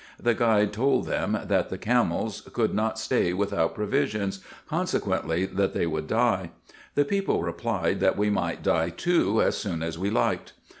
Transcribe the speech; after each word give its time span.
The 0.19 0.33
guide 0.33 0.73
told 0.73 1.05
them, 1.05 1.37
that 1.45 1.69
the 1.69 1.77
camels 1.77 2.49
could 2.53 2.73
not 2.73 2.97
stay 2.97 3.33
without 3.33 3.75
provisions, 3.75 4.39
consequently 4.67 5.45
that 5.45 5.75
they 5.75 5.85
would 5.85 6.07
die. 6.07 6.49
The 6.95 7.05
people 7.05 7.43
replied, 7.43 7.99
that 7.99 8.17
we 8.17 8.31
might 8.31 8.63
die 8.63 8.89
too 8.89 9.43
as 9.43 9.59
soon 9.59 9.83
as 9.83 9.99
we 9.99 10.09
liked. 10.09 10.53